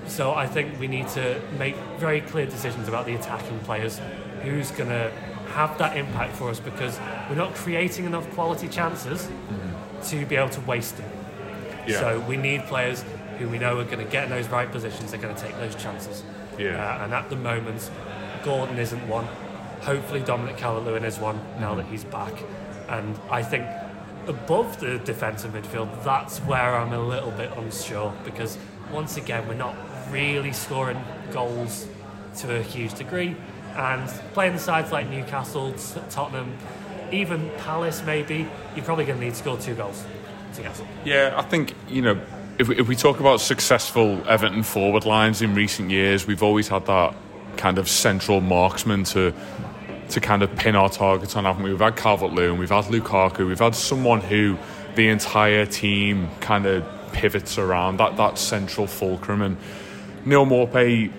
[0.10, 4.02] So I think we need to make very clear decisions about the attacking players.
[4.42, 5.12] Who's going to
[5.50, 9.30] have that impact for us because we're not creating enough quality chances
[10.08, 11.10] to be able to waste them.
[11.88, 12.00] Yeah.
[12.00, 13.04] So we need players
[13.38, 15.12] who we know are going to get in those right positions.
[15.12, 16.24] They're going to take those chances.
[16.58, 16.76] Yeah.
[16.76, 17.90] Uh, and at the moment,
[18.44, 19.26] Gordon isn't one.
[19.82, 22.34] Hopefully, Dominic Calvert-Lewin is one now that he's back.
[22.90, 23.66] And I think
[24.28, 28.58] above the defensive midfield, that's where I'm a little bit unsure because
[28.92, 29.76] once again, we're not
[30.12, 31.88] really scoring goals
[32.38, 33.36] to a huge degree.
[33.76, 35.74] And playing the sides like Newcastle,
[36.10, 36.58] Tottenham,
[37.12, 40.04] even Palace, maybe you're probably going to need to score two goals
[40.56, 40.82] to get.
[41.06, 42.20] Yeah, I think, you know,
[42.58, 46.86] if if we talk about successful Everton forward lines in recent years, we've always had
[46.88, 47.16] that
[47.58, 49.34] kind of central marksman to
[50.10, 51.70] to kind of pin our targets on, haven't we?
[51.70, 54.58] We've had Calvert Lewin, we've had Lukaku, we've had someone who
[54.96, 59.42] the entire team kind of pivots around, that, that central fulcrum.
[59.42, 59.58] And
[60.30, 61.12] Neal Maupay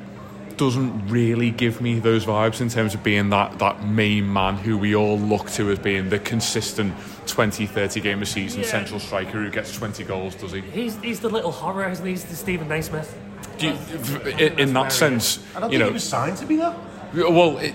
[0.57, 4.77] doesn't really give me those vibes in terms of being that, that main man who
[4.77, 6.95] we all look to as being the consistent
[7.27, 8.67] 20, 30 game a season Yeah.
[8.69, 10.61] central striker who gets 20 goals, does he?
[10.61, 12.13] He's, he's the little horror, isn't he?
[12.13, 13.19] He's the Steven Naismith.
[13.59, 16.47] Do you, in, in that sense, I don't you think know, he was signed to
[16.47, 16.77] be that.
[17.15, 17.75] Well, it,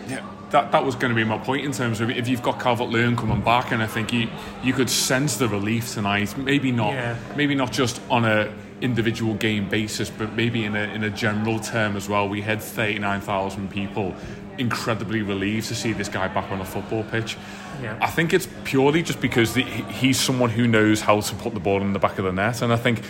[0.51, 2.89] that that was going to be my point in terms of if you've got Calvert
[2.89, 4.29] Lewin coming back, and I think you
[4.63, 6.37] you could sense the relief tonight.
[6.37, 7.17] Maybe not, Yeah.
[7.35, 11.59] maybe not just on a individual game basis, but maybe in a in a general
[11.59, 12.27] term as well.
[12.27, 14.15] We had thirty nine thousand people
[14.57, 17.37] incredibly relieved to see this guy back on a football pitch.
[17.81, 17.97] Yeah.
[18.01, 21.59] I think it's purely just because the, he's someone who knows how to put the
[21.59, 23.01] ball in the back of the net, and I think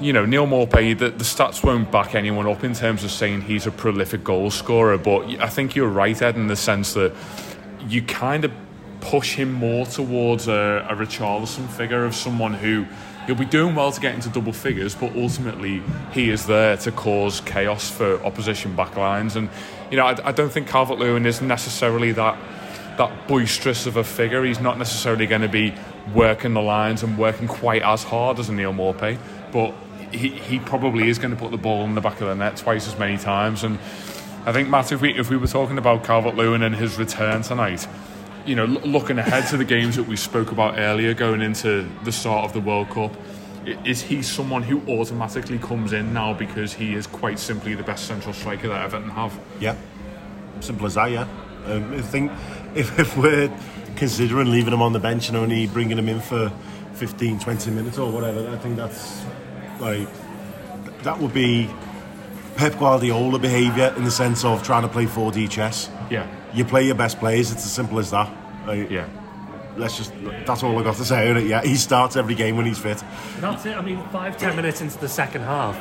[0.00, 3.42] you know, Neal Maupay, the, the stats won't back anyone up in terms of saying
[3.42, 7.14] he's a prolific goal scorer, but I think you're right, Ed, in the sense that
[7.86, 8.52] you kind of
[9.00, 12.86] push him more towards a, a Richarlison figure of someone who
[13.30, 16.90] he'll be doing well to get into double figures, but ultimately he is there to
[16.90, 19.36] cause chaos for opposition backlines.
[19.36, 19.48] And,
[19.88, 22.36] you know, I, I don't think Calvert Lewin is necessarily that
[22.98, 24.42] that boisterous of a figure.
[24.42, 25.72] He's not necessarily going to be
[26.12, 29.16] working the lines and working quite as hard as a Neal Maupay,
[29.52, 29.74] but
[30.10, 32.56] he, he probably is going to put the ball in the back of the net
[32.56, 33.62] twice as many times.
[33.62, 33.78] And
[34.44, 37.42] I think, Matt, if we, if we were talking about Calvert Lewin and his return
[37.42, 37.86] tonight,
[38.46, 42.12] you know, looking ahead to the games that we spoke about earlier, going into the
[42.12, 43.14] start of the World Cup,
[43.84, 48.06] is he someone who automatically comes in now because he is quite simply the best
[48.06, 49.38] central striker that Everton have?
[49.60, 49.76] Yeah,
[50.60, 51.10] simple as that.
[51.10, 51.28] Yeah,
[51.66, 52.32] um, I think
[52.74, 53.52] if, if we're
[53.96, 56.50] considering leaving him on the bench and only bringing him in for
[56.94, 59.22] 15, 20 minutes or whatever, I think that's
[59.78, 60.08] like
[61.02, 61.68] that would be
[62.56, 65.90] Pep Guardiola behaviour in the sense of trying to play 4D chess.
[66.10, 66.26] Yeah.
[66.54, 67.52] You play your best players.
[67.52, 68.30] It's as simple as that.
[68.66, 69.08] Like, Yeah.
[69.76, 70.12] Let's just.
[70.46, 71.46] That's all I got to say on it.
[71.46, 73.02] Yeah, he starts every game when he's fit.
[73.38, 73.76] That's it.
[73.76, 75.78] I mean, five, ten minutes into the second half,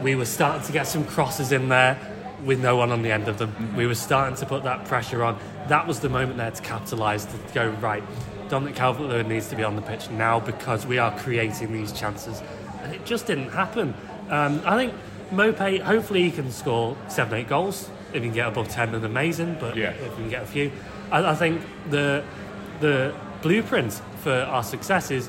[0.00, 1.98] we were starting to get some crosses in there
[2.44, 3.74] with no one on the end of them.
[3.76, 5.38] We were starting to put that pressure on.
[5.68, 8.04] That was the moment there to capitalise, to go, right,
[8.48, 11.92] Dominic Calvert Lewin needs to be on the pitch now because we are creating these
[11.92, 12.42] chances.
[12.82, 13.94] And it just didn't happen.
[14.30, 14.94] Um, I think
[15.32, 17.90] Maupay, hopefully, he can score seven, eight goals.
[18.14, 19.56] If he can get above 10, then amazing.
[19.60, 19.90] But Yeah.
[19.90, 20.70] if we can get a few,
[21.10, 22.22] I, I think the
[22.80, 25.28] the blueprint for our success is.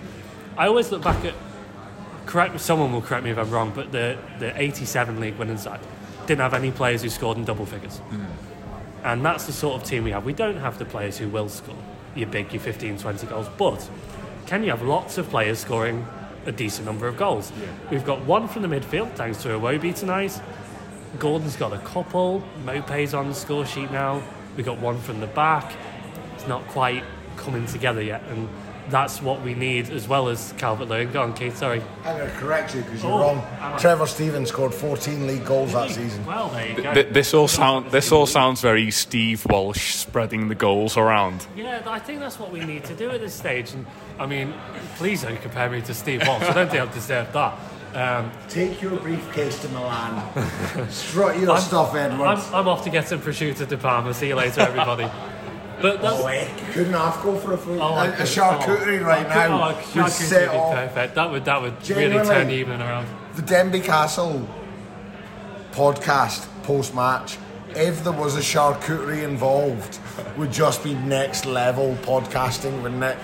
[0.58, 1.34] I always look back at
[2.26, 5.80] correct someone will correct me if I'm wrong, but the the 87 league winning side
[6.28, 8.00] didn't have any players who scored in double figures.
[8.12, 8.26] Mm.
[9.04, 10.26] And that's the sort of team we have.
[10.26, 11.76] We don't have the players who will score
[12.16, 13.88] your big, your 15, 20 goals, but
[14.48, 16.08] can you have lots of players scoring
[16.46, 17.52] a decent number of goals?
[17.92, 20.40] We've got one from the midfield, thanks to Iwobi tonight.
[21.20, 22.44] Gordon's got a couple.
[22.66, 24.22] Maupay's on the score sheet now.
[24.56, 25.74] We've got one from the back.
[26.36, 27.04] It's not quite
[27.38, 28.24] coming together yet.
[28.30, 28.48] And
[28.90, 31.12] that's what we need as well as Calvert Lewin.
[31.12, 31.58] Go on, Keith.
[31.58, 31.82] Sorry.
[32.06, 33.80] I'm going to correct you because you're Oh, wrong.
[33.80, 36.24] Trevor Stevens scored 14 league goals that season.
[36.26, 36.94] Well, there you go.
[36.94, 41.48] Th- this all sound this all sounds very Steve Walsh spreading the goals around.
[41.56, 43.74] Yeah, I think that's what we need to do at this stage.
[43.74, 43.88] And
[44.20, 44.54] I mean,
[44.98, 46.44] please don't compare me to Steve Walsh.
[46.44, 47.58] I don't think I've deserved that.
[47.96, 50.22] Um, Take your briefcase to Milan.
[50.90, 52.46] Strut your stuff, I'm, Edwards.
[52.54, 54.14] I'm off to get some prosciutto de Parma.
[54.14, 55.10] See you later, everybody.
[55.82, 57.80] But that's, Oh, eh, you couldn't half go for a food.
[57.82, 59.62] Oh, a, a charcuterie oh, right I now.
[59.62, 61.16] Oh, a would charcuterie set would be perfect.
[61.16, 63.08] That would that would really turn the evening around.
[63.36, 64.48] the Denbigh Castle
[65.74, 67.38] podcast post match.
[67.76, 70.00] If there was a charcuterie involved,
[70.38, 73.18] would just be next level podcasting, wouldn't it?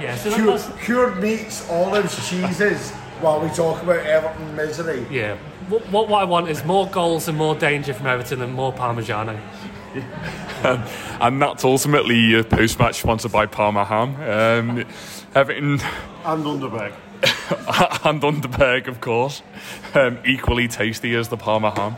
[0.00, 5.06] Yeah, so Cured, cured meats, olives, cheeses, while we talk about Everton misery.
[5.10, 5.36] yeah.
[5.68, 8.72] What, what what I want is more goals and more danger from Everton and more
[8.72, 9.38] Parmigiano.
[11.20, 14.16] And that's ultimately a post match sponsored by Parma Ham.
[14.16, 14.84] Um,
[15.34, 15.80] Everton
[16.24, 16.92] And Underberg.
[18.04, 19.42] and Underberg, of course.
[19.94, 21.96] Um, equally tasty as the Parma ham.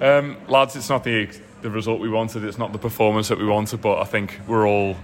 [0.00, 1.28] Um, lads, it's not the
[1.62, 2.42] the result we wanted.
[2.44, 4.96] It's not the performance that we wanted, but I think we're all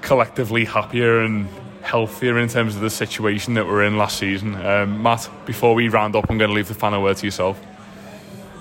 [0.00, 1.48] collectively happier and
[1.86, 4.54] healthier in terms of the situation that we're in last season.
[4.56, 7.60] Um, Matt, before we round up, I'm going to leave the final word to yourself.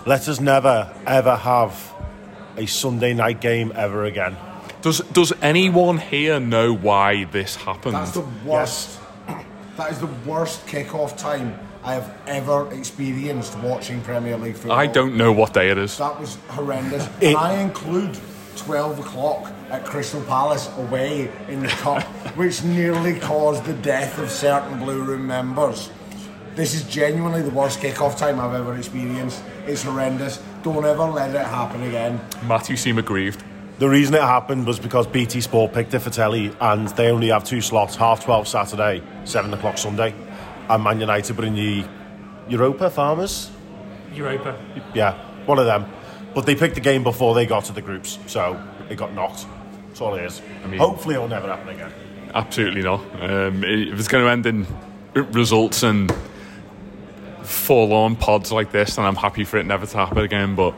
[0.05, 1.93] Let us never, ever have
[2.55, 4.37] a Sunday night game ever again.
[4.81, 7.95] Does Does anyone here know why this happened?
[7.95, 8.99] That's the worst.
[9.77, 14.77] That is the worst kickoff time I have ever experienced watching Premier League football.
[14.79, 15.97] I don't know what day it is.
[15.97, 17.05] That was horrendous.
[17.19, 18.17] It- and I include
[18.55, 22.03] 12 o'clock at Crystal Palace away in the cup,
[22.35, 25.89] which nearly caused the death of certain Blue Room members.
[26.55, 29.43] This is genuinely the worst kickoff time I've ever experienced.
[29.67, 30.41] It's horrendous.
[30.63, 32.21] Don't ever let it happen again.
[32.47, 33.43] Matt, you seem aggrieved.
[33.77, 37.27] The reason it happened was because BT Sport picked it for telly and they only
[37.27, 40.15] have two slots, half 12 Saturday, 7 o'clock Sunday.
[40.69, 41.85] And Man United were in the
[42.47, 43.51] Europa Farmers?
[44.13, 44.57] Europa.
[44.93, 45.13] Yeah,
[45.45, 45.85] one of them.
[46.33, 49.45] But they picked the game before they got to the groups, so it got knocked.
[49.95, 50.41] That's all it is.
[50.61, 51.89] I mean- Hopefully it'll never happen again.
[52.33, 52.99] Absolutely not.
[53.21, 54.67] Um, if it's going to end in
[55.31, 56.13] results and
[57.43, 60.53] forlorn pods like this, then I'm happy for it never to happen again.
[60.53, 60.75] But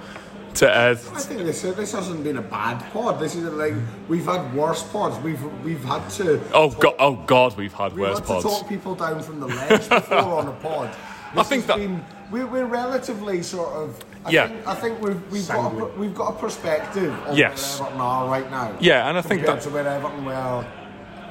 [0.54, 3.20] to Ed, I think this this hasn't been a bad pod.
[3.20, 3.74] This is like
[4.08, 5.18] we've had worse pods.
[5.24, 8.44] We've we've had to oh god, oh god, we've had we've worse had pods.
[8.44, 10.96] to talk people down from the ledge before on a pod.
[11.36, 14.00] I think has that- been, we're, we're relatively sort of.
[14.28, 14.48] I Yeah.
[14.48, 17.80] think, I think we've we've got a, we've got a perspective of Yes.
[17.80, 18.72] where Everton are right now.
[18.80, 20.66] Yeah, and I think that- to where Everton were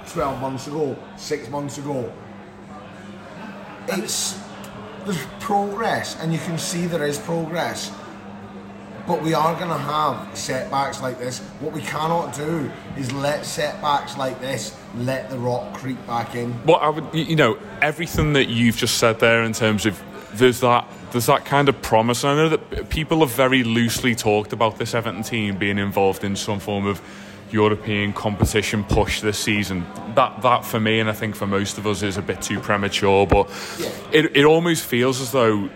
[0.08, 2.10] twelve months ago, six months ago.
[3.88, 4.38] It's
[5.04, 7.92] there's progress, and you can see there is progress.
[9.06, 11.38] But we are going to have setbacks like this.
[11.60, 16.52] What we cannot do is let setbacks like this let the rock creep back in.
[16.64, 20.02] Well, I would, you know, everything that you've just said there in terms of
[20.34, 22.24] there's that there's that kind of promise.
[22.24, 26.24] And I know that people have very loosely talked about this Everton team being involved
[26.24, 27.00] in some form of
[27.50, 29.86] European competition push this season.
[30.14, 32.60] That that for me, and I think for most of us, is a bit too
[32.60, 33.26] premature.
[33.26, 33.50] But
[34.12, 35.70] it it almost feels as though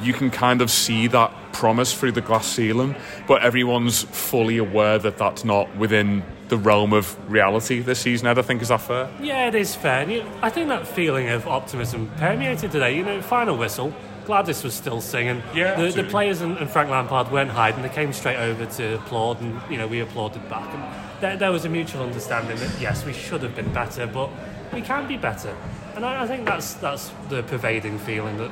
[0.00, 2.94] you can kind of see that promise through the glass ceiling,
[3.28, 8.28] but everyone's fully aware that that's not within the realm of reality this season.
[8.28, 9.10] Ed, I think is that fair?
[9.20, 10.02] Yeah, it is fair.
[10.02, 12.96] And you, I think that feeling of optimism permeated today.
[12.96, 13.92] You know, final whistle.
[14.26, 15.42] Gwladys was still singing.
[15.54, 17.82] Yeah, the, the players and, and Frank Lampard weren't hiding.
[17.82, 20.68] They came straight over to applaud, and you know we applauded back.
[20.74, 24.30] And there, there was a mutual understanding that yes, we should have been better, but
[24.72, 25.56] we can be better.
[25.94, 28.50] And I, I think that's that's the pervading feeling that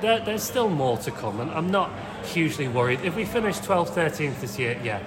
[0.00, 1.40] there, there's still more to come.
[1.40, 1.90] And I'm not
[2.24, 3.00] hugely worried.
[3.02, 5.00] If we finish 12th, 13th this year, yeah,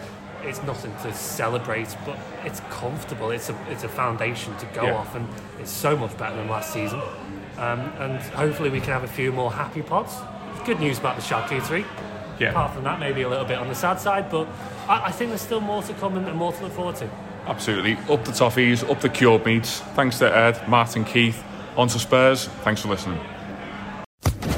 [0.44, 3.30] it's nothing to celebrate, but it's comfortable.
[3.32, 4.96] It's a it's a foundation to go Yeah.
[4.96, 5.28] off, and
[5.60, 7.00] it's so much better than last season.
[7.58, 10.16] Um, and hopefully we can have a few more happy pods.
[10.66, 11.86] Good news about the charcuterie.
[12.40, 12.50] Yeah.
[12.50, 14.48] Apart from that, maybe a little bit on the sad side, but
[14.88, 17.10] I, I think there's still more to come and, and more to look forward to.
[17.46, 17.94] Absolutely.
[18.10, 19.82] Up the toffees, up the cured meats.
[19.96, 21.44] Thanks to Ed, Martin, Keith.
[21.78, 22.48] On to Spurs.
[22.64, 23.20] Thanks for listening.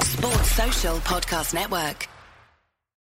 [0.01, 2.07] Sports Social Podcast Network.